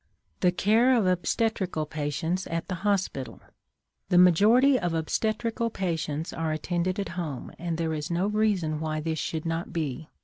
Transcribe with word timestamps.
THE 0.39 0.51
CARE 0.51 0.95
OF 0.95 1.05
OBSTETRICAL 1.05 1.85
PATIENTS 1.85 2.47
AT 2.49 2.67
THE 2.69 2.73
HOSPITAL. 2.81 3.39
The 4.09 4.17
majority 4.17 4.79
of 4.79 4.95
obstetrical 4.95 5.69
patients 5.69 6.33
are 6.33 6.51
attended 6.51 6.99
at 6.99 7.09
home, 7.09 7.51
and 7.59 7.77
there 7.77 7.93
is 7.93 8.09
no 8.09 8.25
reason 8.25 8.79
why 8.79 8.99
this 8.99 9.19
should 9.19 9.45
not 9.45 9.71
be. 9.71 10.09